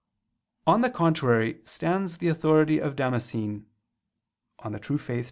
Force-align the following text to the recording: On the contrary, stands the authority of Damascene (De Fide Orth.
On 0.65 0.81
the 0.81 0.89
contrary, 0.89 1.61
stands 1.63 2.17
the 2.17 2.27
authority 2.27 2.79
of 2.81 2.95
Damascene 2.95 3.67
(De 4.57 4.71
Fide 4.79 4.89
Orth. 4.89 5.09